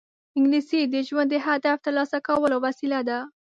انګلیسي 0.37 0.79
د 0.93 0.95
ژوند 1.07 1.29
د 1.31 1.35
هدف 1.47 1.77
ترلاسه 1.85 2.17
کولو 2.27 2.55
وسیله 2.65 2.99
ده 3.09 3.19